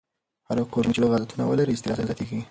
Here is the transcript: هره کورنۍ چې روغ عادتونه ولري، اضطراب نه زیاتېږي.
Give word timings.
هره 0.47 0.63
کورنۍ 0.73 0.91
چې 0.95 1.01
روغ 1.03 1.11
عادتونه 1.15 1.43
ولري، 1.45 1.73
اضطراب 1.73 1.97
نه 1.99 2.05
زیاتېږي. 2.07 2.37